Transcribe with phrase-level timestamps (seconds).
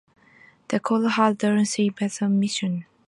[0.69, 2.85] The call has drawn three submissions.